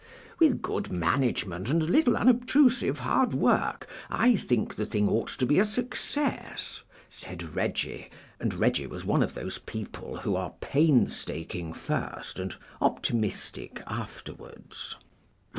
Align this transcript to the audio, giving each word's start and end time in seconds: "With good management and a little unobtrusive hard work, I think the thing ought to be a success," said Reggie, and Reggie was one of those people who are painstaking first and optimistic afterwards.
"With 0.39 0.63
good 0.63 0.91
management 0.91 1.69
and 1.69 1.83
a 1.83 1.85
little 1.85 2.17
unobtrusive 2.17 2.97
hard 2.97 3.35
work, 3.35 3.87
I 4.09 4.35
think 4.35 4.73
the 4.73 4.83
thing 4.83 5.07
ought 5.07 5.27
to 5.37 5.45
be 5.45 5.59
a 5.59 5.63
success," 5.63 6.81
said 7.07 7.53
Reggie, 7.55 8.09
and 8.39 8.51
Reggie 8.55 8.87
was 8.87 9.05
one 9.05 9.21
of 9.21 9.35
those 9.35 9.59
people 9.59 10.17
who 10.17 10.35
are 10.35 10.55
painstaking 10.59 11.71
first 11.73 12.39
and 12.39 12.55
optimistic 12.81 13.83
afterwards. 13.85 14.95